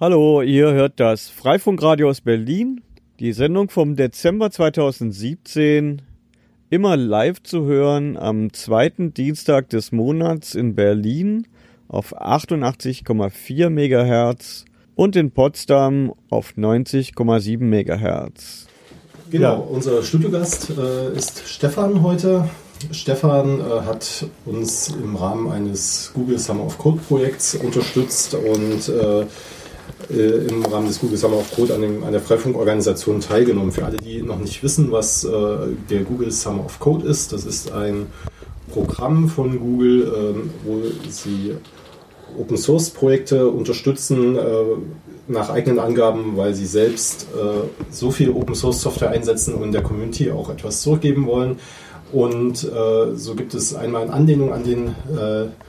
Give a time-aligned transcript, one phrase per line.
[0.00, 2.82] Hallo, ihr hört das Freifunkradio aus Berlin,
[3.18, 6.02] die Sendung vom Dezember 2017,
[6.70, 11.48] immer live zu hören am zweiten Dienstag des Monats in Berlin
[11.88, 18.68] auf 88,4 MHz und in Potsdam auf 90,7 MHz.
[19.32, 22.48] Genau, unser Studiogast äh, ist Stefan heute.
[22.92, 29.26] Stefan äh, hat uns im Rahmen eines Google Summer of Code Projekts unterstützt und äh,
[30.10, 33.72] äh, im Rahmen des Google Summer of Code an, dem, an der Freifunkorganisation teilgenommen.
[33.72, 35.28] Für alle, die noch nicht wissen, was äh,
[35.90, 38.06] der Google Summer of Code ist, das ist ein
[38.72, 41.56] Programm von Google, äh, wo sie
[42.38, 44.40] Open Source Projekte unterstützen äh,
[45.26, 49.82] nach eigenen Angaben, weil sie selbst äh, so viel Open Source Software einsetzen und der
[49.82, 51.58] Community auch etwas zurückgeben wollen.
[52.12, 54.94] Und äh, so gibt es einmal in Anlehnung an den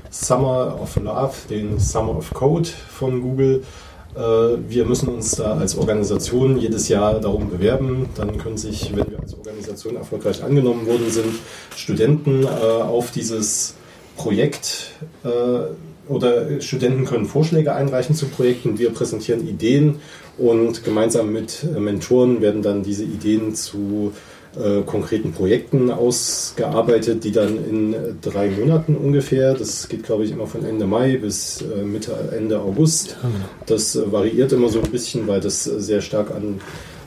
[0.10, 5.78] Summer of Love, den Summer of Code von Google, äh, wir müssen uns da als
[5.78, 8.10] Organisation jedes Jahr darum bewerben.
[8.16, 11.34] Dann können sich, wenn wir als Organisation erfolgreich angenommen worden sind,
[11.76, 13.76] Studenten äh, auf dieses
[14.18, 14.92] Projekt
[15.24, 18.80] äh, oder Studenten können Vorschläge einreichen zu Projekten.
[18.80, 19.98] Wir präsentieren Ideen
[20.38, 24.39] und gemeinsam mit Mentoren werden dann diese Ideen zu äh,
[24.86, 30.66] konkreten Projekten ausgearbeitet, die dann in drei Monaten ungefähr, das geht glaube ich immer von
[30.66, 33.18] Ende Mai bis äh, Mitte, Ende August.
[33.66, 36.62] Das äh, variiert immer so ein bisschen, weil das sehr stark an,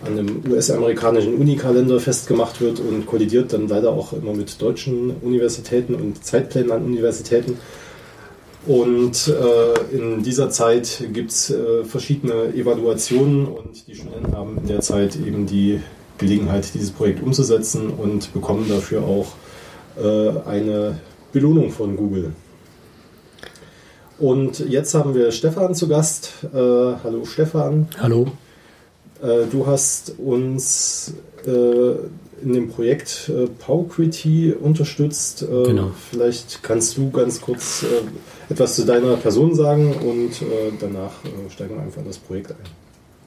[0.05, 5.95] an einem US-amerikanischen Unikalender festgemacht wird und kollidiert dann leider auch immer mit deutschen Universitäten
[5.95, 7.59] und Zeitplänen an Universitäten.
[8.67, 14.69] Und äh, in dieser Zeit gibt es äh, verschiedene Evaluationen und die Studenten haben in
[14.69, 15.81] der Zeit eben die
[16.23, 19.33] Gelegenheit, dieses Projekt umzusetzen und bekommen dafür auch
[20.03, 21.01] äh, eine
[21.33, 22.33] Belohnung von Google.
[24.19, 26.33] Und jetzt haben wir Stefan zu Gast.
[26.45, 27.89] Äh, hallo Stefan.
[27.99, 28.29] Hallo.
[29.21, 31.15] Äh, du hast uns
[31.45, 35.43] äh, in dem Projekt äh, Pauquity unterstützt.
[35.43, 35.91] Äh, genau.
[36.11, 40.31] Vielleicht kannst du ganz kurz äh, etwas zu deiner Person sagen und
[40.81, 41.13] danach
[41.49, 42.82] steigen wir einfach in das Projekt ein.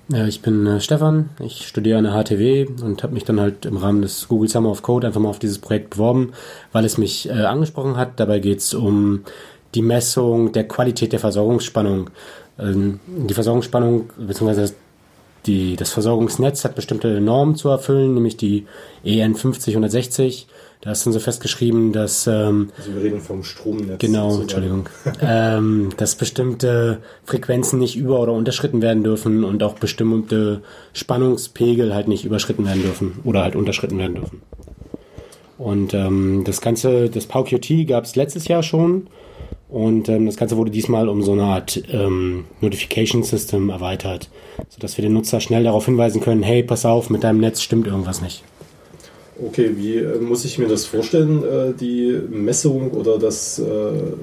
[0.08, 3.66] Ja, ich bin äh, Stefan, ich studiere an der HTW und habe mich dann halt
[3.66, 6.34] im Rahmen des Google Summer of Code einfach mal auf dieses Projekt beworben,
[6.72, 8.20] weil es mich äh, angesprochen hat.
[8.20, 9.24] Dabei geht es um
[9.74, 12.12] die Messung der Qualität der Versorgungsspannung.
[12.60, 14.74] Ähm, die Versorgungsspannung bzw.
[15.48, 18.68] Die, das Versorgungsnetz hat bestimmte Normen zu erfüllen, nämlich die
[19.04, 20.48] EN 50160
[20.86, 22.28] da ist dann so festgeschrieben, dass.
[22.28, 23.98] Ähm, also wir reden vom Stromnetz.
[23.98, 24.88] Genau, Entschuldigung.
[25.22, 30.62] ähm, dass bestimmte Frequenzen nicht über- oder unterschritten werden dürfen und auch bestimmte
[30.94, 34.44] Spannungspegel halt nicht überschritten werden dürfen oder halt unterschritten werden dürfen.
[35.58, 39.08] Und ähm, das Ganze, das PowQT gab es letztes Jahr schon.
[39.68, 44.30] Und ähm, das Ganze wurde diesmal um so eine Art ähm, Notification System erweitert,
[44.70, 47.88] sodass wir den Nutzer schnell darauf hinweisen können, hey, pass auf, mit deinem Netz stimmt
[47.88, 48.44] irgendwas nicht.
[49.38, 53.64] Okay, wie äh, muss ich mir das vorstellen, äh, die Messung oder das, äh,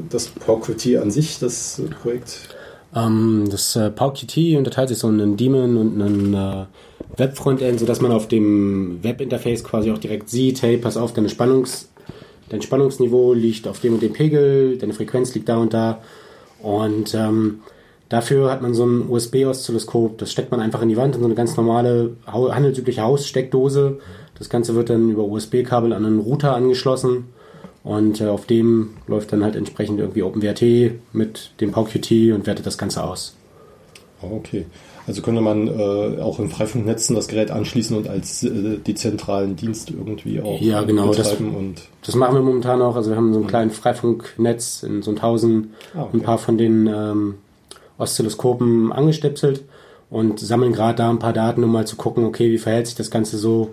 [0.09, 2.49] das PowQT an sich, das Projekt?
[2.95, 6.65] Ähm, das äh, PowQT unterteilt sich so in einen Daemon und einen äh,
[7.19, 11.91] Web-Frontend, sodass man auf dem Webinterface quasi auch direkt sieht, hey, pass auf, deine Spannungs,
[12.49, 16.01] dein Spannungsniveau liegt auf dem und dem Pegel, deine Frequenz liegt da und da.
[16.63, 17.61] Und ähm,
[18.13, 21.27] dafür hat man so ein USB-Oszilloskop, das steckt man einfach in die Wand in so
[21.27, 23.99] eine ganz normale handelsübliche Haussteckdose.
[24.39, 27.29] Das Ganze wird dann über USB-Kabel an einen Router angeschlossen
[27.85, 30.63] und äh, auf dem läuft dann halt entsprechend irgendwie OpenWrt
[31.13, 33.35] mit dem PowQT und wertet das Ganze aus.
[34.21, 34.67] Ah, okay.
[35.07, 39.91] Also könnte man äh, auch in Freifunknetzen das Gerät anschließen und als äh, dezentralen Dienst
[39.91, 41.47] irgendwie auch ja, genau, betreiben.
[41.47, 42.95] Das, und das machen wir momentan auch.
[42.95, 46.19] Also wir haben so ein kleines Freifunknetz in so ein Tausend, ah, okay.
[46.19, 47.35] ein paar von den ähm,
[48.03, 49.63] Oszilloskopen angestöpselt
[50.11, 52.97] und sammeln gerade da ein paar Daten, um mal zu gucken, okay, wie verhält sich
[52.97, 53.73] das Ganze so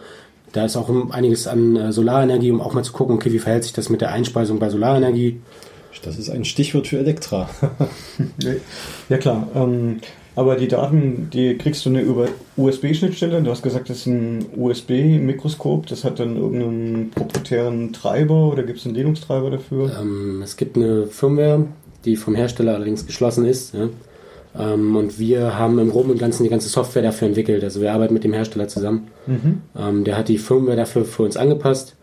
[0.54, 3.64] da ist auch einiges an äh, Solarenergie, um auch mal zu gucken, okay, wie verhält
[3.64, 5.40] sich das mit der Einspeisung bei Solarenergie.
[6.04, 7.50] Das ist ein Stichwort für Elektra.
[9.10, 9.48] ja klar.
[9.54, 10.00] Ähm,
[10.36, 13.42] aber die Daten, die kriegst du über USB-Schnittstelle.
[13.42, 15.88] Du hast gesagt, das ist ein USB-Mikroskop.
[15.88, 19.92] Das hat dann irgendeinen proprietären Treiber oder gibt es einen Linux-Treiber dafür?
[20.00, 21.66] Ähm, es gibt eine Firmware,
[22.06, 23.74] die vom Hersteller allerdings geschlossen ist.
[23.74, 23.90] Ja.
[24.58, 27.64] Ähm, und wir haben im Groben und Ganzen die ganze Software dafür entwickelt.
[27.64, 29.08] Also wir arbeiten mit dem Hersteller zusammen.
[29.28, 29.62] Mhm.
[29.78, 31.96] Ähm, der hat die Firmware dafür für uns angepasst.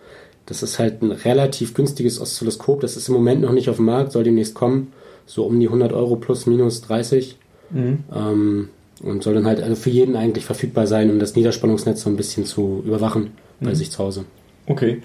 [0.46, 2.80] Das ist halt ein relativ günstiges Oszilloskop.
[2.80, 4.92] Das ist im Moment noch nicht auf dem Markt, soll demnächst kommen.
[5.26, 7.36] So um die 100 Euro plus minus 30.
[7.70, 8.04] Mhm.
[8.14, 8.68] Ähm,
[9.02, 12.16] und soll dann halt also für jeden eigentlich verfügbar sein, um das Niederspannungsnetz so ein
[12.16, 13.74] bisschen zu überwachen bei mhm.
[13.74, 14.24] sich zu Hause.
[14.66, 15.02] Okay.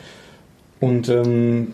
[0.81, 1.67] Und ähm,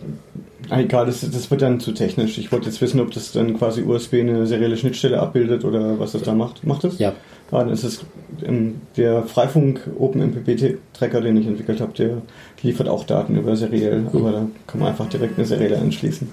[0.70, 2.36] egal, das, das wird dann zu technisch.
[2.36, 6.12] Ich wollte jetzt wissen, ob das dann quasi USB eine serielle Schnittstelle abbildet oder was
[6.12, 6.64] das da macht.
[6.64, 6.98] Macht das?
[6.98, 7.14] Ja.
[7.50, 8.04] Ah, das ist
[8.44, 12.22] ähm, der Freifunk OpenMPP-Tracker, den ich entwickelt habe, der
[12.62, 16.28] liefert auch Daten über seriell, aber da kann man einfach direkt eine serielle anschließen.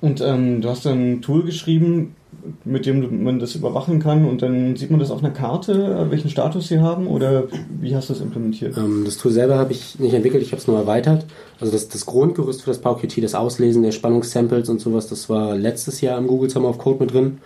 [0.00, 2.14] Und ähm, du hast dann ein Tool geschrieben,
[2.64, 6.30] mit dem man das überwachen kann und dann sieht man das auf einer Karte, welchen
[6.30, 7.44] Status sie haben oder
[7.80, 8.76] wie hast du das implementiert?
[8.76, 11.24] Ähm, das Tool selber habe ich nicht entwickelt, ich habe es nur erweitert.
[11.60, 15.56] Also das, das Grundgerüst für das PowerQT, das Auslesen der Spannungssamples und sowas, das war
[15.56, 17.38] letztes Jahr im Google Summer of Code mit drin.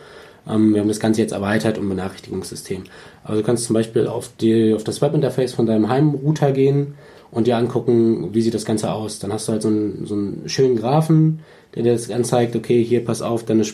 [0.49, 2.84] Ähm, wir haben das Ganze jetzt erweitert um Benachrichtigungssystem.
[3.25, 6.94] Also du kannst zum Beispiel auf, die, auf das Webinterface von deinem Heimrouter gehen
[7.31, 9.19] und dir angucken, wie sieht das Ganze aus.
[9.19, 11.40] Dann hast du halt so einen, so einen schönen Graphen,
[11.75, 13.64] der dir das anzeigt, okay, hier pass auf, deine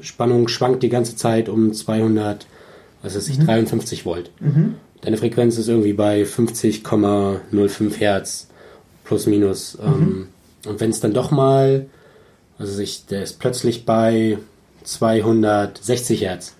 [0.00, 2.46] Spannung schwankt die ganze Zeit um 200,
[3.02, 3.46] was weiß ich, mhm.
[3.46, 4.30] 53 Volt.
[4.40, 4.74] Mhm.
[5.00, 8.48] Deine Frequenz ist irgendwie bei 50,05 Hertz
[9.04, 9.78] plus minus.
[9.78, 9.86] Mhm.
[9.86, 10.28] Ähm,
[10.66, 11.86] und wenn es dann doch mal,
[12.58, 14.38] also ich, der ist plötzlich bei
[14.84, 16.54] 260 Hertz.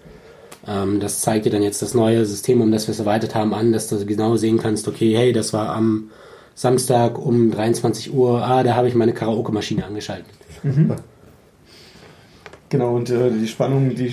[0.67, 3.55] Ähm, das zeigt dir dann jetzt das neue System, um das wir es erweitert haben,
[3.55, 6.11] an, dass du genau sehen kannst, okay, hey, das war am
[6.55, 10.27] Samstag um 23 Uhr, ah, da habe ich meine Karaoke-Maschine angeschaltet.
[10.63, 10.95] Mhm.
[12.71, 14.13] Genau, und äh, die Spannung, die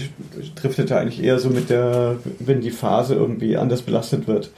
[0.56, 4.52] driftet ja eigentlich eher so mit der, wenn die Phase irgendwie anders belastet wird.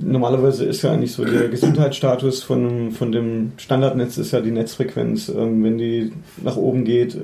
[0.00, 5.28] Normalerweise ist ja eigentlich so der Gesundheitsstatus von, von dem Standardnetz ist ja die Netzfrequenz.
[5.28, 6.12] Ähm, wenn die
[6.42, 7.16] nach oben geht,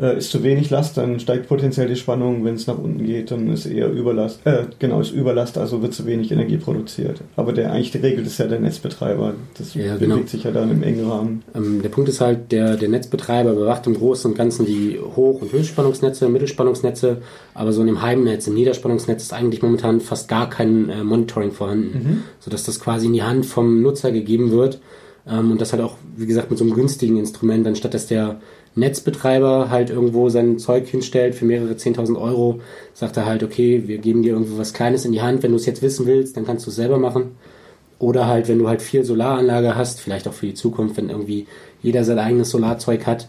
[0.00, 2.44] äh, ist zu wenig Last, dann steigt potenziell die Spannung.
[2.44, 4.40] Wenn es nach unten geht, dann ist eher Überlast.
[4.44, 7.20] Äh, genau, ist Überlast, also wird zu wenig Energie produziert.
[7.36, 9.34] Aber der eigentlich die regelt ist ja der Netzbetreiber.
[9.58, 10.26] Das ja, bewegt genau.
[10.26, 11.42] sich ja dann im engen Rahmen.
[11.54, 15.42] Ähm, der Punkt ist halt, der, der Netzbetreiber überwacht im Großen und Ganzen die Hoch-
[15.42, 17.18] und Höchstspannungsnetze, Mittelspannungsnetze,
[17.54, 21.52] aber so in dem Heimnetz, im Niederspannungsnetz ist eigentlich momentan fast gar kein äh, Monitoring
[21.52, 22.22] vorhanden, mhm.
[22.40, 24.80] sodass das quasi in die Hand vom Nutzer gegeben wird.
[25.26, 28.40] Ähm, und das halt auch, wie gesagt, mit so einem günstigen Instrument, anstatt dass der
[28.74, 32.60] Netzbetreiber halt irgendwo sein Zeug hinstellt für mehrere 10.000 Euro,
[32.94, 35.56] sagt er halt, okay, wir geben dir irgendwo was Kleines in die Hand, wenn du
[35.56, 37.32] es jetzt wissen willst, dann kannst du es selber machen.
[37.98, 41.46] Oder halt, wenn du halt viel Solaranlage hast, vielleicht auch für die Zukunft, wenn irgendwie
[41.82, 43.28] jeder sein eigenes Solarzeug hat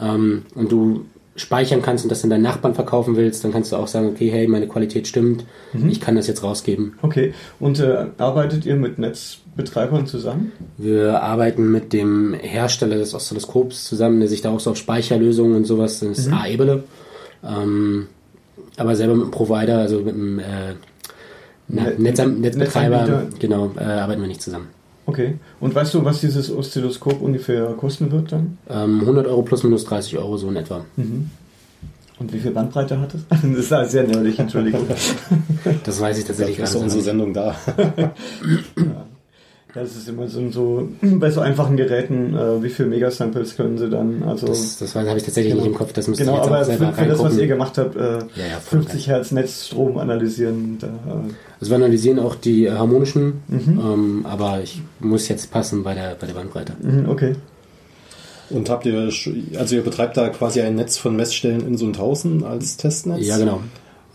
[0.00, 3.76] ähm, und du speichern kannst und das in deinen Nachbarn verkaufen willst, dann kannst du
[3.76, 5.88] auch sagen, okay, hey, meine Qualität stimmt, mhm.
[5.88, 6.94] ich kann das jetzt rausgeben.
[7.00, 10.52] Okay, und äh, arbeitet ihr mit Netzbetreibern zusammen?
[10.76, 15.56] Wir arbeiten mit dem Hersteller des Oszilloskops zusammen, der sich da auch so auf Speicherlösungen
[15.56, 16.34] und sowas, das ist mhm.
[16.34, 16.84] A-Ebele.
[17.44, 18.08] Ähm,
[18.76, 20.74] aber selber mit dem Provider, also mit dem äh,
[21.68, 24.68] Net Netzbetreiber, genau, äh, arbeiten wir nicht zusammen.
[25.06, 25.38] Okay.
[25.60, 28.58] Und weißt du, was dieses Oszilloskop ungefähr kosten wird dann?
[28.68, 30.84] Ähm, 100 Euro plus minus 30 Euro so in etwa.
[30.96, 31.30] Mhm.
[32.18, 33.22] Und wie viel Bandbreite hat es?
[33.30, 34.86] Das ist halt sehr nerdig, Entschuldigung.
[35.84, 36.74] das weiß ich tatsächlich gar nicht.
[36.74, 37.56] ist unsere Sendung da.
[37.96, 38.12] ja.
[39.74, 43.88] Das ist immer so, so bei so einfachen Geräten, äh, wie viele Megasamples können sie
[43.88, 44.22] dann?
[44.22, 45.92] Also das, das habe ich tatsächlich genau, nicht im Kopf.
[45.94, 48.00] Das müsste genau, ich jetzt aber selber für, für das, was ihr gemacht habt, äh,
[48.00, 50.78] ja, ja, 50 Hertz Netzstrom analysieren.
[50.78, 51.32] Da, äh.
[51.60, 53.80] Also wir analysieren auch die harmonischen, mhm.
[53.82, 56.74] ähm, aber ich muss jetzt passen bei der bei der Bandbreite.
[56.80, 57.34] Mhm, okay.
[58.50, 59.10] Und habt ihr,
[59.58, 63.26] also ihr betreibt da quasi ein Netz von Messstellen in so 1000 als Testnetz?
[63.26, 63.62] Ja, genau.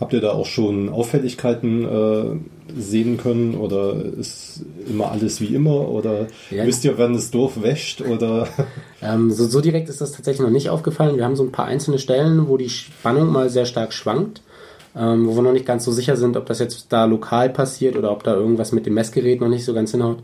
[0.00, 5.88] Habt ihr da auch schon Auffälligkeiten äh, sehen können oder ist immer alles wie immer
[5.88, 6.64] oder ja.
[6.64, 8.48] wisst ihr, wann das Dorf wäscht oder?
[9.00, 11.16] Ähm, so, so direkt ist das tatsächlich noch nicht aufgefallen.
[11.16, 14.42] Wir haben so ein paar einzelne Stellen, wo die Spannung mal sehr stark schwankt,
[14.96, 17.96] ähm, wo wir noch nicht ganz so sicher sind, ob das jetzt da lokal passiert
[17.96, 20.18] oder ob da irgendwas mit dem Messgerät noch nicht so ganz hinhaut.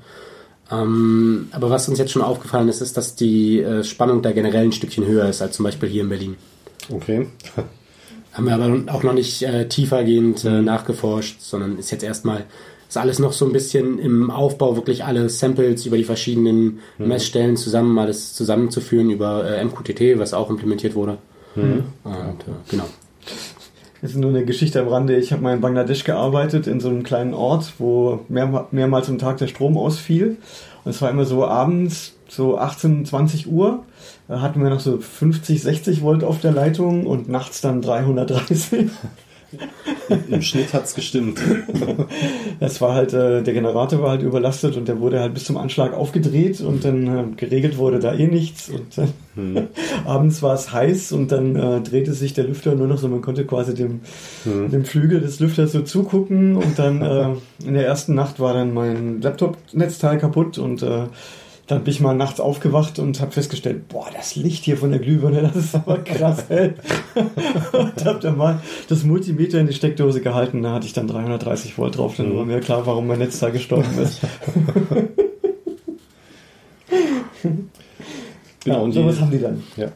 [0.73, 4.64] Ähm, aber was uns jetzt schon aufgefallen ist, ist, dass die äh, Spannung da generell
[4.64, 6.37] ein Stückchen höher ist als zum Beispiel hier in Berlin.
[6.90, 7.28] Okay.
[8.35, 10.64] Haben wir aber auch noch nicht äh, tiefergehend äh, mhm.
[10.64, 12.45] nachgeforscht, sondern ist jetzt erstmal,
[12.88, 17.09] ist alles noch so ein bisschen im Aufbau, wirklich alle Samples über die verschiedenen mhm.
[17.09, 21.19] Messstellen zusammen, alles zusammenzuführen über äh, MQTT, was auch implementiert wurde.
[21.55, 21.85] Mhm.
[22.03, 22.87] Und äh, genau.
[24.03, 25.17] Das ist nur eine Geschichte am Rande.
[25.17, 29.19] Ich habe mal in Bangladesch gearbeitet, in so einem kleinen Ort, wo mehr, mehrmals am
[29.19, 30.37] Tag der Strom ausfiel.
[30.85, 33.85] Und es war immer so abends, so 18, 20 Uhr
[34.28, 38.90] hatten wir noch so 50, 60 Volt auf der Leitung und nachts dann 330.
[40.28, 41.40] Im Schnitt hat es gestimmt.
[42.61, 45.57] Das war halt, äh, der Generator war halt überlastet und der wurde halt bis zum
[45.57, 48.71] Anschlag aufgedreht und dann äh, geregelt wurde da eh nichts.
[48.71, 49.69] Und äh, hm.
[50.04, 53.23] abends war es heiß und dann äh, drehte sich der Lüfter nur noch so, man
[53.23, 54.00] konnte quasi dem,
[54.45, 54.71] hm.
[54.71, 58.73] dem Flügel des Lüfters so zugucken und dann äh, in der ersten Nacht war dann
[58.73, 61.07] mein Laptop-Netzteil kaputt und äh,
[61.66, 65.00] dann bin ich mal nachts aufgewacht und habe festgestellt, boah, das Licht hier von der
[65.00, 66.75] Glühbirne, das ist aber krass hell.
[67.73, 71.78] und habe dann mal das Multimeter in die Steckdose gehalten, da hatte ich dann 330
[71.78, 72.37] Volt drauf, dann mhm.
[72.37, 74.21] war mir klar, warum mein Netz da gestorben ist.
[77.42, 77.56] genau,
[78.64, 79.62] ja, und sowas haben die dann.
[79.76, 79.88] Ja.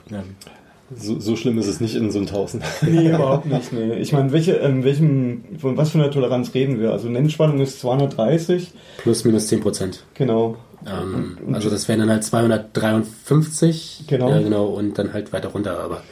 [0.96, 2.62] So, so schlimm ist es nicht in so ein 1000.
[2.82, 3.72] Nee, überhaupt nicht.
[3.72, 3.94] Nee.
[3.94, 6.92] Ich meine, welche, ähm, welchem, von was für einer Toleranz reden wir?
[6.92, 10.04] Also Nennspannung ist 230, Plus minus 10 Prozent.
[10.14, 10.56] genau.
[10.86, 14.04] Ähm, also das wären dann halt 253.
[14.06, 14.30] Genau.
[14.30, 14.66] Ja, genau.
[14.66, 15.78] Und dann halt weiter runter.
[15.80, 16.02] Aber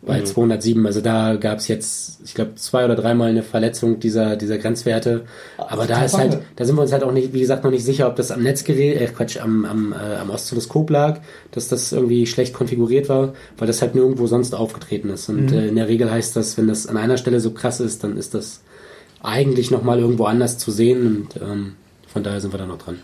[0.00, 4.36] bei 207, also da gab es jetzt, ich glaube, zwei oder dreimal eine Verletzung dieser,
[4.36, 5.24] dieser Grenzwerte.
[5.56, 7.84] Aber da ist halt, da sind wir uns halt auch nicht, wie gesagt, noch nicht
[7.84, 11.92] sicher, ob das am Netzgerät, äh, Quatsch, am, am, äh, am Oszilloskop lag, dass das
[11.92, 15.28] irgendwie schlecht konfiguriert war, weil das halt nirgendwo sonst aufgetreten ist.
[15.28, 18.04] Und äh, in der Regel heißt das, wenn das an einer Stelle so krass ist,
[18.04, 18.60] dann ist das
[19.20, 21.72] eigentlich nochmal irgendwo anders zu sehen und ähm,
[22.12, 22.98] von daher sind wir da noch dran.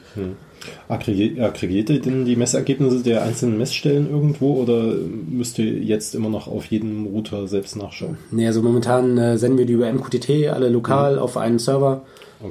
[0.88, 4.94] Aggregiert aggregiert ihr denn die Messergebnisse der einzelnen Messstellen irgendwo oder
[5.28, 8.16] müsst ihr jetzt immer noch auf jedem Router selbst nachschauen?
[8.30, 12.02] Nee, also momentan äh, senden wir die über MQTT alle lokal auf einen Server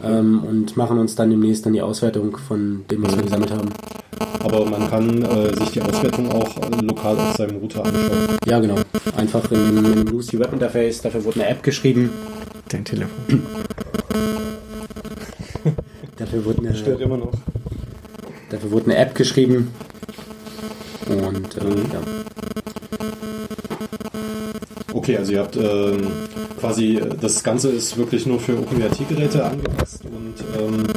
[0.04, 3.70] ähm, und machen uns dann demnächst dann die Auswertung von dem, was wir gesammelt haben.
[4.44, 8.38] Aber man kann äh, sich die Auswertung auch äh, lokal auf seinem Router anschauen.
[8.46, 8.76] Ja, genau.
[9.18, 12.10] Einfach in, in dem Lucy Web Interface, dafür wurde eine App geschrieben.
[12.70, 13.10] Dein Telefon
[16.24, 17.34] Dafür wurde eine, stört immer noch.
[18.50, 19.72] dafür wurde eine App geschrieben.
[21.10, 22.02] Und äh, ja.
[24.94, 26.08] Okay, also ihr habt ähm,
[26.62, 30.88] quasi, äh, das Ganze ist wirklich nur für OpenWrt-Geräte angepasst und ähm,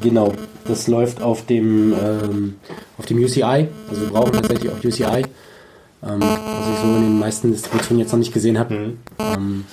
[0.00, 0.34] Genau,
[0.68, 2.54] das läuft auf dem, ähm,
[2.98, 3.68] auf dem UCI.
[3.88, 5.24] Also wir brauchen tatsächlich auch UCI,
[6.02, 8.92] ähm, was ich so in den meisten Distributionen jetzt noch nicht gesehen habe.
[9.18, 9.64] Ähm,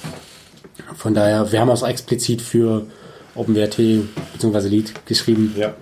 [0.96, 2.88] von daher, wir haben auch explizit für
[3.36, 3.78] OpenWrt
[4.34, 4.68] bzw.
[4.68, 5.54] Lead geschrieben.
[5.58, 5.74] ja.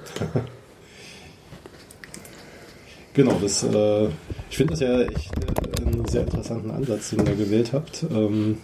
[3.14, 4.08] genau, das, äh,
[4.50, 5.32] ich finde das ja echt
[5.80, 8.04] äh, einen sehr interessanten Ansatz, den ihr gewählt habt.
[8.12, 8.58] Ähm,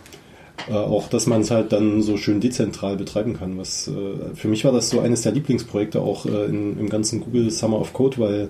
[0.68, 3.58] äh, auch, dass man es halt dann so schön dezentral betreiben kann.
[3.58, 7.22] Was, äh, für mich war das so eines der Lieblingsprojekte auch äh, in, im ganzen
[7.22, 8.50] Google Summer of Code, weil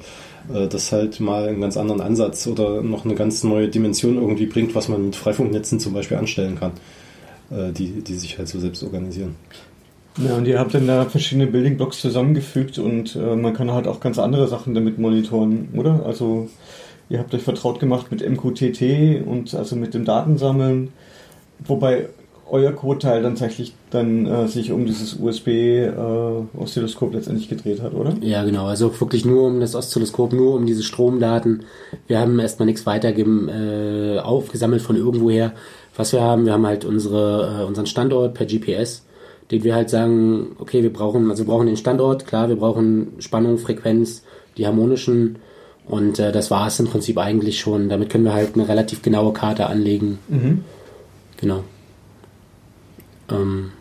[0.54, 4.46] äh, das halt mal einen ganz anderen Ansatz oder noch eine ganz neue Dimension irgendwie
[4.46, 6.72] bringt, was man mit Freifunknetzen zum Beispiel anstellen kann,
[7.52, 9.36] äh, die, die sich halt so selbst organisieren.
[10.18, 13.88] Ja, und ihr habt dann da verschiedene Building Blocks zusammengefügt und äh, man kann halt
[13.88, 16.06] auch ganz andere Sachen damit monitoren, oder?
[16.06, 16.50] Also
[17.10, 20.94] ihr habt euch vertraut gemacht mit MQTT und also mit dem Datensammeln,
[21.66, 22.08] wobei
[22.50, 28.14] euer Code-Teil dann tatsächlich dann äh, sich um dieses USB-Oszilloskop letztendlich gedreht hat, oder?
[28.22, 28.66] Ja, genau.
[28.66, 31.64] Also wirklich nur um das Oszilloskop, nur um diese Stromdaten.
[32.08, 35.54] Wir haben erstmal nichts weiter äh, aufgesammelt von irgendwoher.
[35.96, 39.05] Was wir haben, wir haben halt unsere, äh, unseren Standort per GPS,
[39.52, 43.14] den wir halt sagen, okay, wir brauchen, also wir brauchen den Standort, klar, wir brauchen
[43.20, 44.24] Spannung, Frequenz,
[44.58, 45.38] die harmonischen
[45.88, 47.90] und äh, das war es im Prinzip eigentlich schon.
[47.90, 50.18] Damit können wir halt eine relativ genaue Karte anlegen.
[51.38, 51.64] Genau.
[53.30, 53.72] Ähm,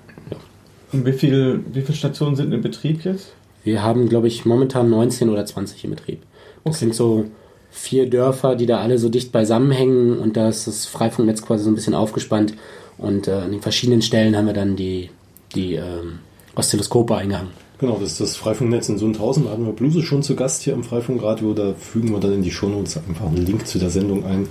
[0.92, 3.32] Und wie viel, wie viele Stationen sind in Betrieb jetzt?
[3.62, 6.22] Wir haben, glaube ich, momentan 19 oder 20 im Betrieb.
[6.64, 7.26] Das sind so
[7.70, 11.64] vier Dörfer, die da alle so dicht beisammen hängen und da ist das Freifunknetz quasi
[11.64, 12.54] so ein bisschen aufgespannt
[12.98, 15.10] und äh, an den verschiedenen Stellen haben wir dann die,
[15.54, 16.20] die ähm,
[16.54, 17.52] Oszilloskope eingehangen.
[17.78, 19.44] Genau, das ist das Freifunknetz in Sundhausen.
[19.44, 21.54] Da hatten wir Bluse schon zu Gast hier im Freifunkradio.
[21.54, 24.48] Da fügen wir dann in die Shownotes einfach einen Link zu der Sendung ein.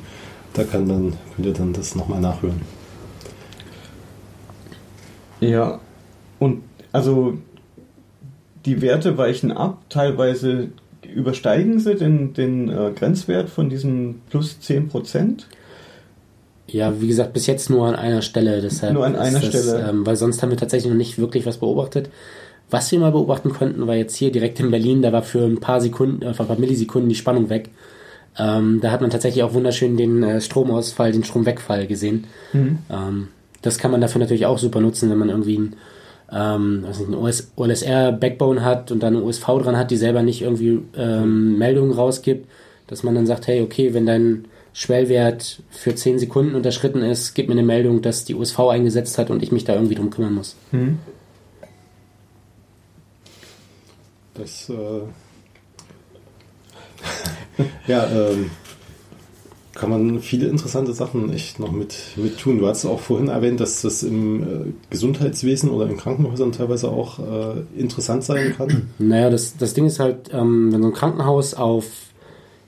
[0.53, 2.61] Da kann dann, könnt ihr dann das nochmal nachhören.
[5.39, 5.79] Ja,
[6.39, 7.37] und also
[8.65, 10.69] die Werte weichen ab, teilweise
[11.13, 15.47] übersteigen sie den, den äh, Grenzwert von diesen plus 10 Prozent.
[16.67, 18.61] Ja, wie gesagt, bis jetzt nur an einer Stelle.
[18.61, 19.87] Deshalb Nur an einer das, Stelle.
[19.89, 22.09] Ähm, weil sonst haben wir tatsächlich noch nicht wirklich was beobachtet.
[22.69, 25.59] Was wir mal beobachten konnten, war jetzt hier direkt in Berlin, da war für ein
[25.59, 27.69] paar Sekunden, äh, für ein paar Millisekunden die Spannung weg.
[28.37, 32.25] Ähm, da hat man tatsächlich auch wunderschön den äh, Stromausfall, den Stromwegfall gesehen.
[32.89, 33.27] Ähm,
[33.61, 35.75] das kann man dafür natürlich auch super nutzen, wenn man irgendwie ein,
[36.31, 40.41] ähm, nicht, ein OS, OLSR-Backbone hat und dann eine USV dran hat, die selber nicht
[40.41, 42.47] irgendwie ähm, Meldungen rausgibt,
[42.87, 47.47] dass man dann sagt, hey, okay, wenn dein Schwellwert für 10 Sekunden unterschritten ist, gib
[47.47, 50.33] mir eine Meldung, dass die USV eingesetzt hat und ich mich da irgendwie drum kümmern
[50.33, 50.55] muss.
[54.33, 55.01] Das, äh
[57.87, 58.49] ja, ähm,
[59.75, 62.59] kann man viele interessante Sachen echt noch mit, mit tun.
[62.59, 67.19] Du hast auch vorhin erwähnt, dass das im äh, Gesundheitswesen oder in Krankenhäusern teilweise auch
[67.19, 68.89] äh, interessant sein kann.
[68.99, 71.85] Naja, das, das Ding ist halt, ähm, wenn so ein Krankenhaus auf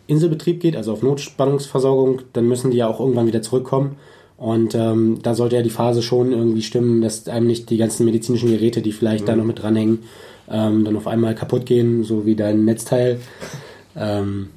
[0.07, 3.97] Inselbetrieb geht, also auf Notspannungsversorgung, dann müssen die ja auch irgendwann wieder zurückkommen.
[4.37, 8.05] Und ähm, da sollte ja die Phase schon irgendwie stimmen, dass einem nicht die ganzen
[8.05, 9.99] medizinischen Geräte, die vielleicht da noch mit dranhängen,
[10.49, 13.19] ähm, dann auf einmal kaputt gehen, so wie dein Netzteil.
[13.95, 14.49] Ähm,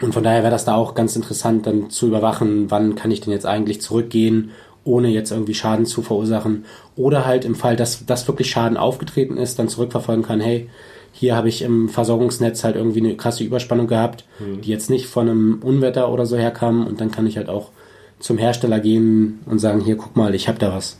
[0.00, 3.20] und von daher wäre das da auch ganz interessant, dann zu überwachen, wann kann ich
[3.20, 4.50] denn jetzt eigentlich zurückgehen,
[4.84, 6.64] ohne jetzt irgendwie Schaden zu verursachen.
[6.96, 10.68] Oder halt im Fall, dass das wirklich Schaden aufgetreten ist, dann zurückverfolgen kann, hey,
[11.16, 14.60] hier habe ich im Versorgungsnetz halt irgendwie eine krasse Überspannung gehabt, mhm.
[14.62, 17.70] die jetzt nicht von einem Unwetter oder so herkam und dann kann ich halt auch
[18.18, 20.98] zum Hersteller gehen und sagen, hier guck mal, ich habe da was.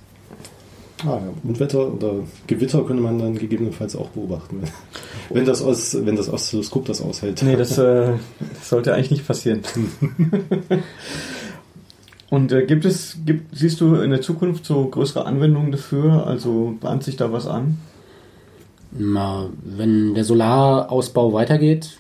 [1.03, 1.33] Ah, ja.
[1.43, 2.15] Unwetter oder
[2.47, 4.63] Gewitter könnte man dann gegebenenfalls auch beobachten,
[5.31, 7.43] wenn das, aus, wenn das Oszilloskop das aushält.
[7.43, 8.13] Nee, das äh,
[8.63, 9.63] sollte eigentlich nicht passieren.
[12.31, 16.25] Und äh, gibt es, gibt, siehst du in der Zukunft so größere Anwendungen dafür?
[16.27, 17.79] Also bahnt sich da was an?
[18.97, 21.99] Na, wenn der Solarausbau weitergeht,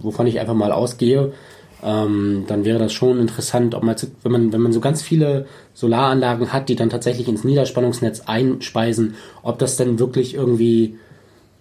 [0.00, 1.32] wovon ich einfach mal ausgehe,
[1.82, 5.46] ähm, dann wäre das schon interessant, ob man, wenn man, wenn man so ganz viele
[5.74, 10.96] Solaranlagen hat, die dann tatsächlich ins Niederspannungsnetz einspeisen, ob das denn wirklich irgendwie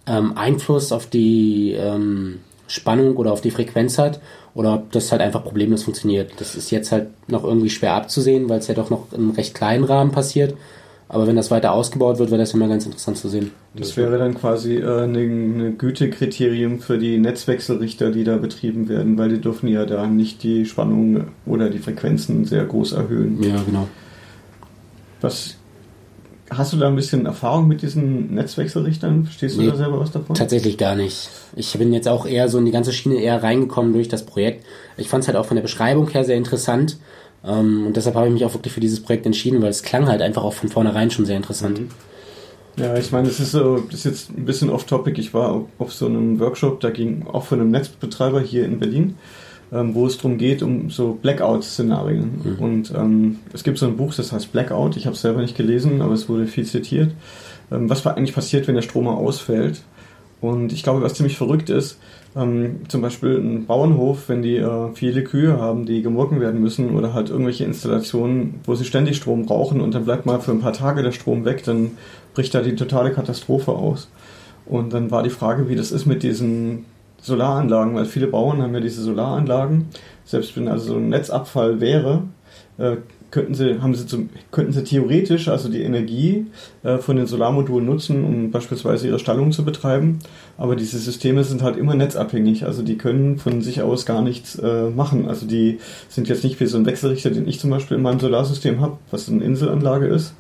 [0.08, 4.22] ähm, Einfluss auf die ähm, Spannung oder auf die Frequenz hat
[4.54, 6.34] oder ob das halt einfach problemlos funktioniert.
[6.38, 9.32] Das ist jetzt halt noch irgendwie schwer abzusehen, weil es ja doch noch in einem
[9.32, 10.56] recht kleinen Rahmen passiert.
[11.14, 13.52] Aber wenn das weiter ausgebaut wird, wäre das immer ganz interessant zu sehen.
[13.76, 19.18] Das wäre dann quasi äh, eine, eine Gütekriterium für die Netzwechselrichter, die da betrieben werden,
[19.18, 23.44] weil die dürfen ja da nicht die Spannung oder die Frequenzen sehr groß erhöhen.
[23.44, 23.90] Ja, genau.
[25.20, 25.58] Was
[26.52, 29.24] Hast du da ein bisschen Erfahrung mit diesen Netzwechselrichtern?
[29.24, 30.36] Verstehst du nee, da selber was davon?
[30.36, 31.30] Tatsächlich gar nicht.
[31.56, 34.66] Ich bin jetzt auch eher so in die ganze Schiene eher reingekommen durch das Projekt.
[34.98, 36.98] Ich fand es halt auch von der Beschreibung her sehr interessant.
[37.46, 40.08] Ähm, und deshalb habe ich mich auch wirklich für dieses Projekt entschieden, weil es klang
[40.08, 41.82] halt einfach auch von vornherein schon sehr interessant.
[41.82, 41.90] Mhm.
[42.78, 45.20] Ja, ich meine, das ist so, das ist jetzt ein bisschen off-topic.
[45.20, 49.16] Ich war auf so einem Workshop, da ging auch von einem Netzbetreiber hier in Berlin
[49.72, 52.42] ähm, wo es darum geht, um so Blackout-Szenarien.
[52.44, 52.64] Mhm.
[52.64, 54.98] Und ähm, es gibt so ein Buch, das heißt Blackout.
[54.98, 57.12] Ich habe es selber nicht gelesen, aber es wurde viel zitiert.
[57.72, 59.82] Ähm, was eigentlich passiert, wenn der Strom mal ausfällt?
[60.42, 62.00] Und ich glaube, was ziemlich verrückt ist,
[62.36, 66.96] ähm, zum Beispiel ein Bauernhof, wenn die äh, viele Kühe haben, die gemurken werden müssen
[66.96, 70.62] oder halt irgendwelche Installationen, wo sie ständig Strom brauchen und dann bleibt mal für ein
[70.62, 71.92] paar Tage der Strom weg, dann
[72.34, 74.10] bricht da die totale Katastrophe aus.
[74.66, 76.86] Und dann war die Frage, wie das ist mit diesen
[77.22, 79.88] Solaranlagen, weil viele Bauern haben ja diese Solaranlagen.
[80.24, 82.24] Selbst wenn also so ein Netzabfall wäre,
[82.78, 82.98] äh,
[83.32, 86.48] könnten sie, haben sie zum, könnten sie theoretisch also die Energie
[86.84, 90.20] äh, von den Solarmodulen nutzen, um beispielsweise ihre Stallung zu betreiben.
[90.58, 92.66] Aber diese Systeme sind halt immer netzabhängig.
[92.66, 95.28] Also die können von sich aus gar nichts äh, machen.
[95.28, 98.20] Also die sind jetzt nicht wie so ein Wechselrichter, den ich zum Beispiel in meinem
[98.20, 100.34] Solarsystem habe, was eine Inselanlage ist.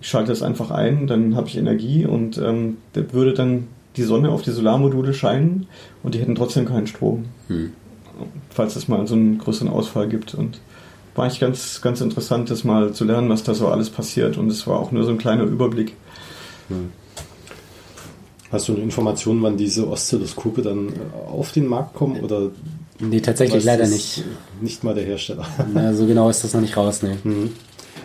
[0.00, 4.30] Ich schalte das einfach ein, dann habe ich Energie und ähm, würde dann die Sonne
[4.30, 5.66] auf die Solarmodule scheinen
[6.02, 7.26] und die hätten trotzdem keinen Strom.
[7.46, 7.72] Hm.
[8.50, 10.34] Falls es mal so einen größeren Ausfall gibt.
[10.34, 10.60] Und
[11.14, 14.38] war eigentlich ganz, ganz interessant, das mal zu lernen, was da so alles passiert.
[14.38, 15.94] Und es war auch nur so ein kleiner Überblick.
[16.68, 16.90] Hm.
[18.50, 22.20] Hast du eine Information, wann diese Oszilloskope dann äh, auf den Markt kommen?
[22.20, 22.50] Oder
[23.00, 24.24] nee, tatsächlich leider nicht.
[24.60, 25.46] Nicht mal der Hersteller.
[25.72, 27.16] Na, so genau ist das noch nicht raus, nee.
[27.24, 27.52] Mhm.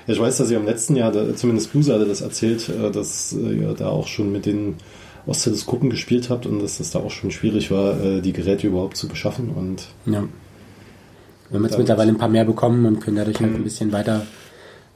[0.06, 3.34] Ja, ich weiß, dass ihr im letzten Jahr, zumindest Buse hatte das erzählt, äh, dass
[3.34, 4.76] ihr da auch schon mit den
[5.26, 8.96] Oszilloskopen gespielt habt und dass es da auch schon schwierig war, äh, die Geräte überhaupt
[8.96, 9.50] zu beschaffen.
[9.50, 10.24] Und ja.
[11.50, 14.26] Wir haben jetzt mittlerweile ein paar mehr bekommen und können dadurch halt ein bisschen weiter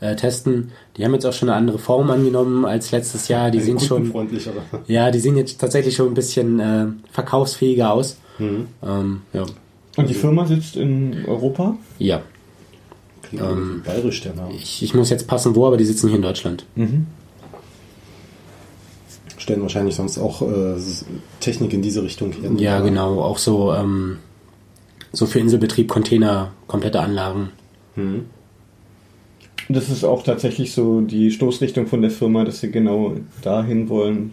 [0.02, 0.72] äh, testen.
[0.98, 3.52] Die haben jetzt auch schon eine andere Form angenommen als letztes Jahr.
[3.52, 4.14] Die ein sind schon
[4.88, 8.18] ja, die sehen jetzt tatsächlich schon ein bisschen äh, verkaufsfähiger aus.
[8.40, 8.68] Mhm.
[8.84, 9.46] Ähm, ja.
[9.98, 11.76] Und die Firma sitzt in Europa?
[12.00, 12.22] Ja.
[13.34, 14.54] Ähm, bayerisch der Name.
[14.54, 16.66] Ich, ich, muss jetzt passen, wo, aber die sitzen hier in Deutschland.
[16.76, 17.08] Mhm
[19.42, 20.76] stellen wahrscheinlich sonst auch äh,
[21.40, 22.52] Technik in diese Richtung her.
[22.58, 22.86] Ja, oder?
[22.86, 23.22] genau.
[23.22, 24.20] Auch so, ähm,
[25.12, 27.50] so für Inselbetrieb Container, komplette Anlagen.
[27.96, 28.26] Hm.
[29.70, 34.32] Das ist auch tatsächlich so die Stoßrichtung von der Firma, dass sie genau dahin wollen,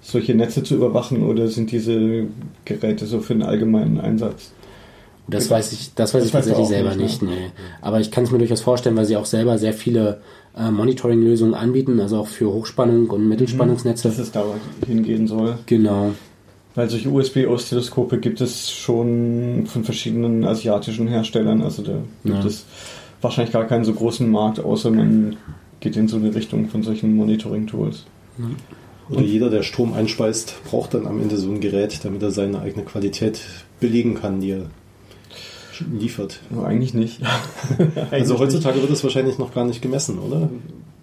[0.00, 2.26] solche Netze zu überwachen oder sind diese
[2.64, 4.52] Geräte so für den allgemeinen Einsatz?
[5.28, 7.22] Das weiß ich, das weiß das ich tatsächlich selber nicht.
[7.22, 7.50] nicht nee.
[7.80, 10.20] Aber ich kann es mir durchaus vorstellen, weil sie auch selber sehr viele
[10.56, 14.08] äh, Monitoring-Lösungen anbieten, also auch für Hochspannung und Mittelspannungsnetze.
[14.08, 14.44] Dass es da
[14.86, 15.58] hingehen soll.
[15.66, 16.12] Genau.
[16.74, 21.62] Weil solche USB-Oszilloskope gibt es schon von verschiedenen asiatischen Herstellern.
[21.62, 22.46] Also da gibt ja.
[22.46, 22.64] es
[23.20, 25.36] wahrscheinlich gar keinen so großen Markt, außer man
[25.80, 28.04] geht in so eine Richtung von solchen Monitoring-Tools.
[28.38, 28.44] Ja.
[29.10, 32.60] Oder jeder, der Strom einspeist, braucht dann am Ende so ein Gerät, damit er seine
[32.60, 33.40] eigene Qualität
[33.80, 34.66] belegen kann, die er
[35.92, 36.40] liefert.
[36.54, 37.20] Ja, eigentlich nicht.
[38.10, 40.48] also heutzutage wird das wahrscheinlich noch gar nicht gemessen, oder?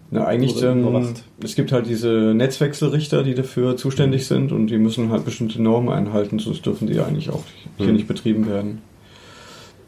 [0.10, 4.26] Na, eigentlich, ähm, es gibt halt diese Netzwechselrichter, die dafür zuständig mhm.
[4.36, 7.44] sind und die müssen halt bestimmte Normen einhalten, sonst dürfen die eigentlich auch
[7.78, 7.94] hier mhm.
[7.94, 8.82] nicht betrieben werden.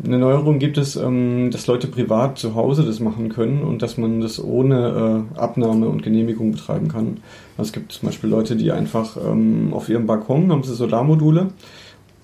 [0.03, 3.97] Eine Neuerung gibt es, ähm, dass Leute privat zu Hause das machen können und dass
[3.97, 7.17] man das ohne äh, Abnahme und Genehmigung betreiben kann.
[7.57, 11.47] Also es gibt zum Beispiel Leute, die einfach ähm, auf ihrem Balkon haben sie Solarmodule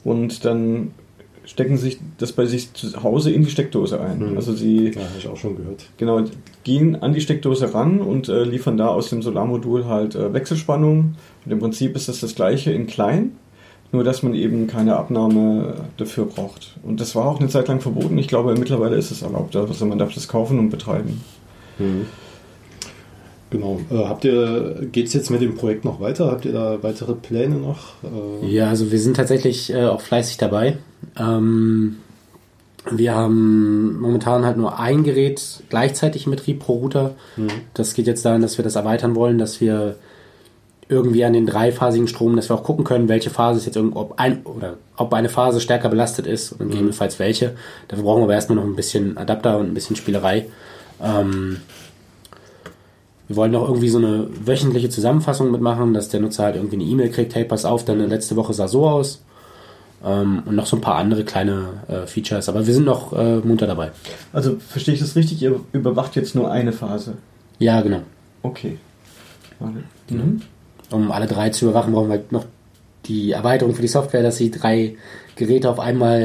[0.06, 0.92] und dann
[1.46, 4.32] stecken sich das bei sich zu Hause in die Steckdose ein.
[4.32, 4.38] Mhm.
[4.38, 5.86] Also sie ja, habe ich auch schon gehört.
[5.98, 6.24] Genau,
[6.64, 11.16] gehen an die Steckdose ran und äh, liefern da aus dem Solarmodul halt äh, Wechselspannung.
[11.46, 13.34] Und im Prinzip ist das das gleiche in klein,
[13.92, 16.78] Nur, dass man eben keine Abnahme dafür braucht.
[16.84, 18.18] Und das war auch eine Zeit lang verboten.
[18.18, 19.56] Ich glaube, mittlerweile ist es erlaubt.
[19.56, 21.22] Also man darf das kaufen und betreiben.
[21.78, 22.08] Mhm.
[23.52, 23.80] Genau.
[23.92, 26.32] Äh, habt ihr, geht es jetzt mit dem Projekt noch weiter?
[26.32, 27.94] Habt ihr da weitere Pläne noch?
[28.04, 30.78] Äh ja, also wir sind tatsächlich äh, auch fleißig dabei.
[31.18, 31.98] Ähm,
[32.92, 37.16] wir haben momentan halt nur ein Gerät gleichzeitig mit Repro-Router.
[37.36, 37.50] Mhm.
[37.74, 39.96] Das geht jetzt daran, dass wir das erweitern wollen, dass wir
[40.88, 44.02] irgendwie an den dreiphasigen Strom, dass wir auch gucken können, welche Phase ist jetzt irgendwo,
[44.02, 46.70] ob ein oder ob eine Phase stärker belastet ist und mhm.
[46.70, 47.56] gegebenenfalls welche.
[47.88, 50.46] Dafür brauchen wir aber erstmal noch ein bisschen Adapter und ein bisschen Spielerei.
[51.02, 51.58] Ähm,
[53.28, 56.86] wir wollen noch irgendwie so eine wöchentliche Zusammenfassung mitmachen, dass der Nutzer halt irgendwie eine
[56.86, 59.24] E-Mail kriegt, hey, pass auf, deine letzte Woche sah so aus.
[60.04, 63.38] Ähm, und noch so ein paar andere kleine äh, Features, aber wir sind noch äh,
[63.38, 63.92] munter dabei.
[64.34, 67.16] Also verstehe ich das richtig, ihr überwacht jetzt nur eine Phase?
[67.58, 68.02] Ja, genau.
[68.44, 68.78] Okay.
[70.10, 70.42] Mhm.
[70.92, 72.46] Um alle drei zu überwachen, brauchen wir noch
[73.06, 74.96] die Erweiterung für die Software, dass sie drei
[75.36, 76.22] Geräte auf einmal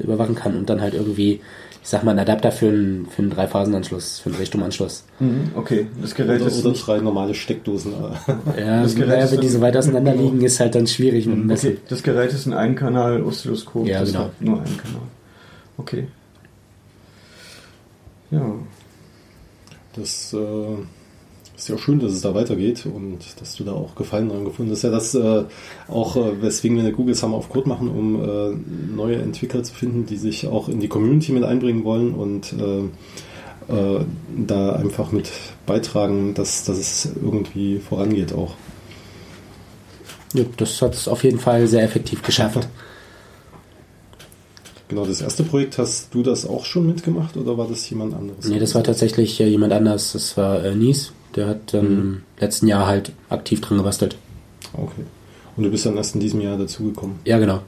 [0.00, 1.40] äh, überwachen kann und dann halt irgendwie
[1.88, 5.04] ich sag mal, ein Adapter für einen, für einen Dreiphasenanschluss, für einen Drehstromanschluss.
[5.20, 7.94] Mhm, okay, das Gerät oder, ist oder drei normale Steckdosen.
[8.58, 11.36] ja, das Gerät naja, wenn die so weit auseinander liegen, ist halt dann schwierig mit
[11.36, 11.70] dem Messen.
[11.70, 13.86] Okay, das Gerät ist ein Einkanal-Oszilloskop.
[13.86, 14.28] Ja, genau.
[14.38, 15.00] nur ein Kanal.
[15.78, 16.08] Okay.
[18.32, 18.52] Ja.
[19.96, 20.76] Das äh,
[21.58, 24.44] ist ja auch schön, dass es da weitergeht und dass du da auch Gefallen dran
[24.44, 24.82] gefunden hast.
[24.82, 25.44] Ja das äh,
[25.88, 29.74] auch, äh, weswegen wir eine Google Summer of Code machen, um äh, neue Entwickler zu
[29.74, 34.04] finden, die sich auch in die Community mit einbringen wollen und äh, äh,
[34.46, 35.30] da einfach mit
[35.66, 38.54] beitragen, dass, dass es irgendwie vorangeht auch.
[40.34, 42.68] Ja, das hat es auf jeden Fall sehr effektiv geschafft.
[44.88, 48.48] Genau, das erste Projekt, hast du das auch schon mitgemacht oder war das jemand anderes?
[48.48, 50.12] Nee, das war tatsächlich äh, jemand anders.
[50.12, 51.12] Das war äh, Nies.
[51.38, 52.22] Der hat dann mhm.
[52.40, 54.16] letzten Jahr halt aktiv dran gebastelt.
[54.72, 55.02] Okay.
[55.56, 57.20] Und du bist dann erst in diesem Jahr dazugekommen?
[57.24, 57.60] Ja, genau.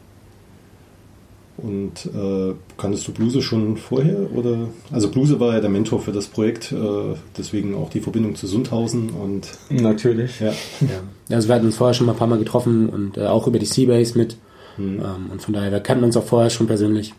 [1.56, 4.32] Und äh, kanntest du Bluse schon vorher?
[4.34, 4.70] Oder?
[4.90, 8.48] Also Bluse war ja der Mentor für das Projekt, äh, deswegen auch die Verbindung zu
[8.48, 9.46] Sundhausen und.
[9.68, 10.40] Natürlich.
[10.40, 10.50] Ja.
[10.80, 11.36] ja.
[11.36, 13.60] Also wir hatten uns vorher schon mal ein paar Mal getroffen und äh, auch über
[13.60, 14.36] die Seabase mit.
[14.78, 14.98] Mhm.
[14.98, 17.14] Ähm, und von daher, wir kannten uns auch vorher schon persönlich.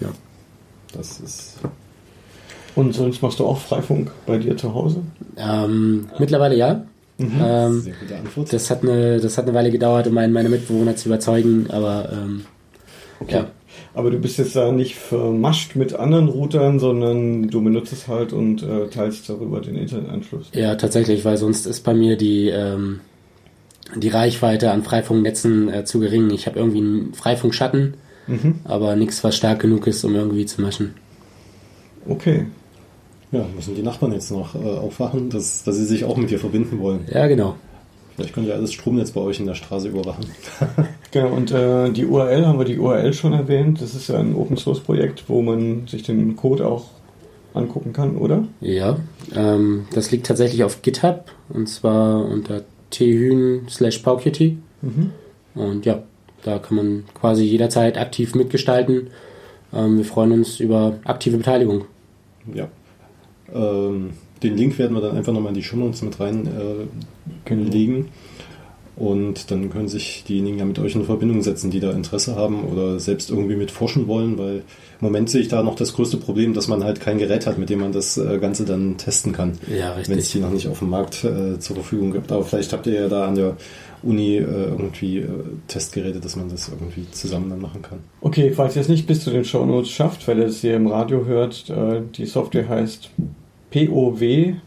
[0.00, 0.08] Ja.
[0.92, 1.58] Das ist
[2.76, 5.02] und sonst machst du auch Freifunk bei dir zu Hause?
[5.36, 6.84] Ähm, mittlerweile ja.
[7.18, 7.40] Mhm.
[7.40, 8.52] Ähm, Sehr gute Antwort.
[8.52, 12.44] Das hat, eine, das hat eine Weile gedauert, um meine Mitbewohner zu überzeugen, aber ähm,
[13.20, 13.34] okay.
[13.34, 13.46] ja.
[13.94, 18.32] Aber du bist jetzt da nicht vermascht mit anderen Routern, sondern du benutzt es halt
[18.32, 20.50] und äh, teilst darüber den Internetanschluss.
[20.52, 23.00] Ja, tatsächlich, weil sonst ist bei mir die, ähm,
[23.94, 26.30] die Reichweite an Freifunknetzen äh, zu gering.
[26.30, 27.94] Ich habe irgendwie einen Freifunkschatten,
[28.26, 28.56] mhm.
[28.64, 30.94] aber nichts, was stark genug ist, um irgendwie zu maschen.
[32.08, 32.46] Okay.
[33.34, 36.38] Ja, müssen die Nachbarn jetzt noch äh, aufwachen, dass, dass sie sich auch mit dir
[36.38, 37.00] verbinden wollen.
[37.12, 37.56] Ja, genau.
[38.14, 40.26] Vielleicht könnt ihr alles Stromnetz bei euch in der Straße überwachen.
[41.10, 43.82] genau, und äh, die URL, haben wir die URL schon erwähnt?
[43.82, 46.84] Das ist ja ein Open Source Projekt, wo man sich den Code auch
[47.54, 48.44] angucken kann, oder?
[48.60, 48.98] Ja,
[49.34, 54.00] ähm, das liegt tatsächlich auf GitHub und zwar unter thyn slash.
[54.80, 55.10] Mhm.
[55.56, 56.02] Und ja,
[56.44, 59.08] da kann man quasi jederzeit aktiv mitgestalten.
[59.72, 61.86] Ähm, wir freuen uns über aktive Beteiligung.
[62.52, 62.68] Ja,
[63.54, 64.10] ähm,
[64.42, 68.00] den Link werden wir dann einfach nochmal in die Show Notes mit reinlegen.
[68.02, 68.08] Äh,
[68.96, 72.62] und dann können sich diejenigen ja mit euch in Verbindung setzen, die da Interesse haben
[72.62, 74.62] oder selbst irgendwie mit forschen wollen, weil im
[75.00, 77.70] Moment sehe ich da noch das größte Problem, dass man halt kein Gerät hat, mit
[77.70, 79.58] dem man das äh, Ganze dann testen kann.
[79.68, 80.10] Ja, richtig.
[80.10, 82.30] Wenn es die noch nicht auf dem Markt äh, zur Verfügung gibt.
[82.30, 83.56] Aber vielleicht habt ihr ja da an der
[84.04, 85.28] Uni äh, irgendwie äh,
[85.66, 87.98] Testgeräte, dass man das irgendwie zusammen dann machen kann.
[88.20, 90.76] Okay, falls ihr es nicht bis zu den Show Notes schafft, weil ihr es hier
[90.76, 93.10] im Radio hört, äh, die Software heißt
[93.74, 94.58] P-O-W-Q-U-T-Y.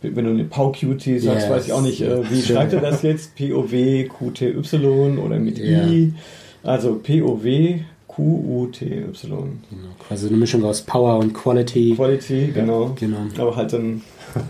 [0.00, 1.50] Wenn du eine POW-QT sagst, yes.
[1.50, 3.34] weiß ich auch nicht, äh, wie schreibt er das jetzt?
[3.34, 5.86] P-O-W-Q-T-Y oder mit yeah.
[5.86, 6.14] I?
[6.62, 9.12] Also P-O-W Q-U-T-Y.
[9.12, 11.92] Genau, quasi eine Mischung aus Power und Quality.
[11.94, 12.96] Quality, genau.
[12.98, 13.26] genau.
[13.36, 14.00] Aber halt dann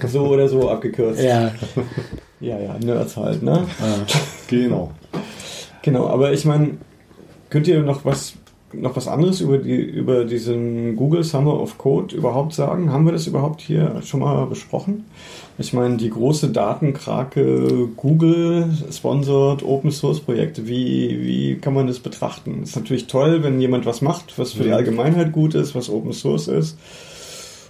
[0.07, 1.23] so oder so abgekürzt.
[1.23, 1.53] Ja.
[2.41, 3.67] Ja, ja, Nerds halt, ne?
[3.81, 4.07] Ah.
[4.47, 4.93] Genau.
[5.83, 6.77] Genau, aber ich meine,
[7.51, 8.35] könnt ihr noch was
[8.73, 12.93] noch was anderes über, die, über diesen Google Summer of Code überhaupt sagen?
[12.93, 15.05] Haben wir das überhaupt hier schon mal besprochen?
[15.59, 20.69] Ich meine, die große Datenkrake Google sponsort Open Source Projekte.
[20.69, 22.63] Wie, wie kann man das betrachten?
[22.63, 26.13] Ist natürlich toll, wenn jemand was macht, was für die Allgemeinheit gut ist, was Open
[26.13, 26.79] Source ist.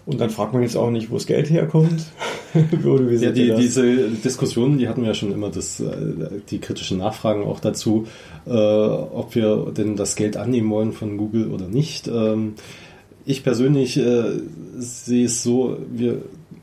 [0.08, 2.06] Und dann fragt man jetzt auch nicht, wo das Geld herkommt.
[2.54, 5.92] ja, die, diese Diskussionen, die hatten wir ja schon immer, das, äh,
[6.48, 8.06] die kritischen Nachfragen auch dazu,
[8.46, 12.08] äh, ob wir denn das Geld annehmen wollen von Google oder nicht.
[12.08, 12.54] Ähm,
[13.26, 14.30] ich persönlich äh,
[14.78, 16.22] sehe es so, wir,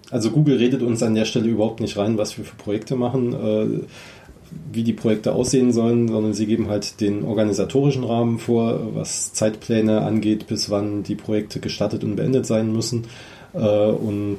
[0.09, 3.33] also Google redet uns an der Stelle überhaupt nicht rein, was wir für Projekte machen.
[3.33, 3.85] Äh,
[4.71, 10.01] wie die Projekte aussehen sollen, sondern sie geben halt den organisatorischen Rahmen vor, was Zeitpläne
[10.01, 13.05] angeht, bis wann die Projekte gestartet und beendet sein müssen
[13.59, 14.37] und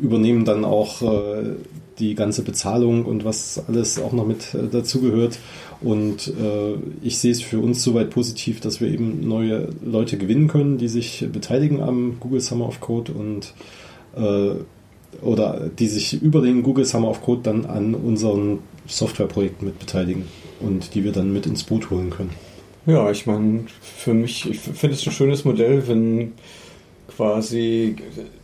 [0.00, 1.56] übernehmen dann auch äh,
[1.98, 5.38] die ganze Bezahlung und was alles auch noch mit äh, dazugehört.
[5.80, 10.48] Und äh, ich sehe es für uns soweit positiv, dass wir eben neue Leute gewinnen
[10.48, 13.52] können, die sich beteiligen am Google Summer of Code und
[14.16, 14.54] äh,
[15.22, 20.24] oder die sich über den Google Summer of Code dann an unseren Softwareprojekten mit beteiligen
[20.60, 22.30] und die wir dann mit ins Boot holen können.
[22.86, 26.32] Ja, ich meine, für mich, ich finde es ein schönes Modell, wenn
[27.16, 27.96] quasi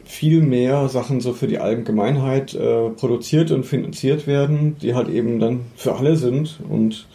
[0.04, 5.38] viel mehr Sachen so für die Allgemeinheit äh, produziert und finanziert werden, die halt eben
[5.38, 7.06] dann für alle sind und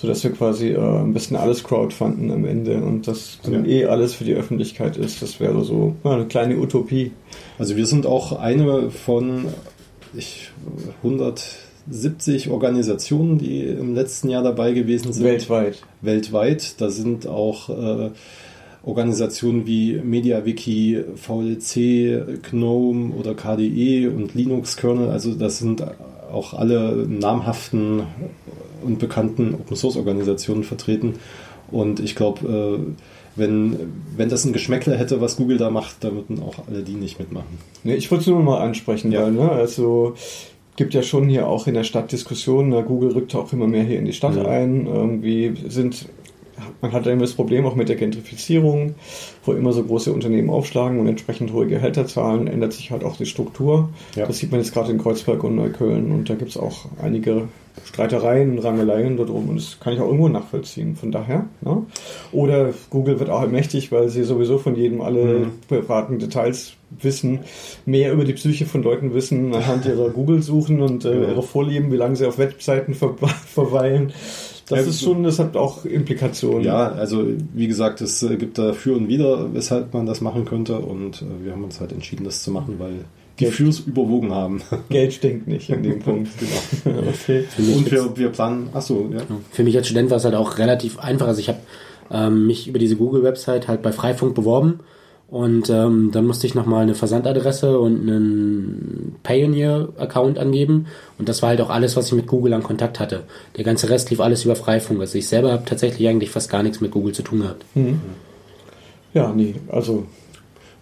[0.00, 3.70] so dass wir quasi äh, am besten alles crowdfunden am Ende und das dann ja.
[3.70, 5.20] eh alles für die Öffentlichkeit ist.
[5.20, 7.12] Das wäre so ja, eine kleine Utopie.
[7.58, 9.48] Also wir sind auch eine von
[10.14, 10.50] ich,
[11.02, 15.24] 170 Organisationen, die im letzten Jahr dabei gewesen sind.
[15.24, 15.82] Weltweit.
[16.00, 16.80] Weltweit.
[16.80, 18.10] Da sind auch äh,
[18.82, 25.10] Organisationen wie MediaWiki, VLC, GNOME oder KDE und Linux Kernel.
[25.10, 25.84] Also das sind
[26.32, 28.04] auch alle namhaften
[28.82, 31.14] und bekannten Open Source Organisationen vertreten.
[31.70, 32.92] Und ich glaube, äh,
[33.36, 33.76] wenn,
[34.16, 37.18] wenn das ein Geschmäckler hätte, was Google da macht, dann würden auch alle die nicht
[37.18, 37.58] mitmachen.
[37.84, 39.22] Nee, ich wollte es nur mal ansprechen, ja.
[39.22, 40.14] weil, ne, also
[40.76, 42.72] gibt ja schon hier auch in der Stadt Diskussionen.
[42.86, 44.46] Google rückt auch immer mehr hier in die Stadt ja.
[44.46, 44.86] ein.
[44.86, 46.06] Irgendwie sind
[46.80, 48.94] man hat dann das Problem auch mit der Gentrifizierung,
[49.44, 53.16] wo immer so große Unternehmen aufschlagen und entsprechend hohe Gehälter zahlen, ändert sich halt auch
[53.16, 53.90] die Struktur.
[54.14, 54.26] Ja.
[54.26, 57.48] Das sieht man jetzt gerade in Kreuzberg und Neukölln und da gibt es auch einige
[57.84, 60.96] Streitereien, Rangeleien darum und das kann ich auch irgendwo nachvollziehen.
[60.96, 61.46] Von daher.
[61.60, 61.82] Ne?
[62.32, 65.52] Oder Google wird auch mächtig, weil sie sowieso von jedem alle mhm.
[65.68, 67.40] privaten Details wissen,
[67.86, 71.96] mehr über die Psyche von Leuten wissen, anhand ihrer Google-Suchen und äh, ihrer Vorlieben, wie
[71.96, 73.14] lange sie auf Webseiten ver
[73.46, 74.12] verweilen.
[74.68, 76.64] Das ist schon, das hat auch Implikationen.
[76.64, 80.44] Ja, also wie gesagt, es äh, gibt da für und wider, weshalb man das machen
[80.44, 83.04] könnte und äh, wir haben uns halt entschieden, das zu machen, weil
[83.40, 84.62] die Fürs überwogen haben.
[84.88, 86.30] Geld stinkt nicht in dem Punkt.
[86.84, 87.00] genau.
[87.08, 87.44] okay.
[87.58, 89.20] Und wir, wir planen, achso, ja.
[89.50, 91.26] Für mich als Student war es halt auch relativ einfach.
[91.26, 91.58] Also ich habe
[92.10, 94.80] ähm, mich über diese Google-Website halt bei Freifunk beworben
[95.30, 100.86] und ähm, dann musste ich nochmal eine Versandadresse und einen Payoneer-Account angeben.
[101.18, 103.22] Und das war halt auch alles, was ich mit Google an Kontakt hatte.
[103.56, 105.00] Der ganze Rest lief alles über Freifunk.
[105.00, 107.64] Also ich selber habe tatsächlich eigentlich fast gar nichts mit Google zu tun gehabt.
[107.76, 108.00] Mhm.
[109.14, 110.04] Ja, nee, also.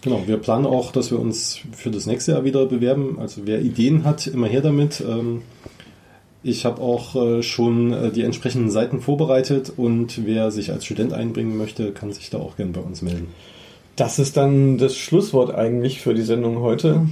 [0.03, 3.19] Genau, wir planen auch, dass wir uns für das nächste Jahr wieder bewerben.
[3.19, 5.01] Also wer Ideen hat, immer her damit.
[5.01, 5.43] Ähm,
[6.43, 11.13] ich habe auch äh, schon äh, die entsprechenden Seiten vorbereitet und wer sich als Student
[11.13, 13.29] einbringen möchte, kann sich da auch gerne bei uns melden.
[13.97, 17.09] Das ist dann das Schlusswort eigentlich für die Sendung heute.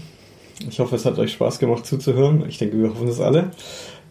[0.69, 2.45] Ich hoffe, es hat euch Spaß gemacht zuzuhören.
[2.49, 3.51] Ich denke, wir hoffen es alle.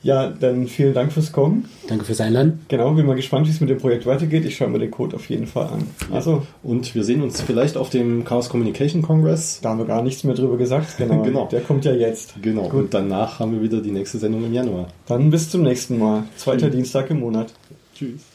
[0.05, 1.67] Ja, dann vielen Dank fürs Kommen.
[1.87, 2.59] Danke fürs Einladen.
[2.67, 4.45] Genau, bin mal gespannt, wie es mit dem Projekt weitergeht.
[4.45, 5.87] Ich schaue mir den Code auf jeden Fall an.
[6.13, 6.43] Also.
[6.61, 9.61] Und wir sehen uns vielleicht auf dem Chaos Communication Congress.
[9.63, 10.97] Da haben wir gar nichts mehr drüber gesagt.
[11.05, 11.23] Genau.
[11.23, 11.47] genau.
[11.51, 12.35] Der kommt ja jetzt.
[12.41, 12.69] Genau.
[12.69, 12.73] Gut.
[12.73, 14.89] Und danach haben wir wieder die nächste Sendung im Januar.
[15.07, 16.23] Dann bis zum nächsten Mal.
[16.35, 16.75] Zweiter Tschüss.
[16.75, 17.53] Dienstag im Monat.
[17.95, 18.34] Tschüss.